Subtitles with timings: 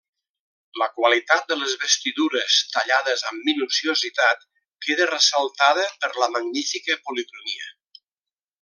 [0.81, 4.43] La qualitat de les vestidures tallades amb minuciositat,
[4.87, 7.71] queda ressaltada per la magnífica policromia.